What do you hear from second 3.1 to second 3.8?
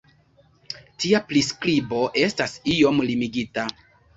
limigita.